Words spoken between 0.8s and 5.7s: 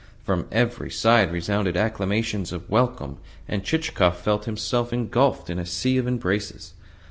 side resounded acclamations of welcome, and Chichikov felt himself engulfed in a